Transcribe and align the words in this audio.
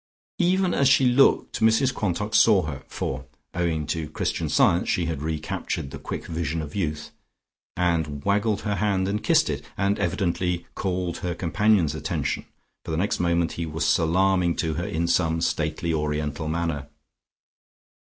Even 0.39 0.73
as 0.73 0.89
she 0.89 1.05
looked 1.05 1.59
Mrs 1.59 1.93
Quantock 1.93 2.33
saw 2.33 2.63
her 2.63 2.81
(for 2.87 3.27
owing 3.53 3.85
to 3.85 4.09
Christian 4.09 4.49
Science 4.49 4.89
she 4.89 5.05
had 5.05 5.21
recaptured 5.21 5.91
the 5.91 5.99
quick 5.99 6.25
vision 6.25 6.59
of 6.59 6.73
youth) 6.75 7.11
and 7.77 8.25
waggled 8.25 8.61
her 8.61 8.77
hand 8.77 9.07
and 9.07 9.23
kissed 9.23 9.47
it, 9.47 9.63
and 9.77 9.99
evidently 9.99 10.65
called 10.73 11.17
her 11.17 11.35
companion's 11.35 11.93
attention, 11.93 12.47
for 12.83 12.89
the 12.89 12.97
next 12.97 13.19
moment 13.19 13.51
he 13.51 13.67
was 13.67 13.85
salaaming 13.85 14.55
to 14.55 14.73
her 14.73 14.87
in 14.87 15.05
some 15.07 15.39
stately 15.39 15.93
Oriental 15.93 16.47
manner. 16.47 16.87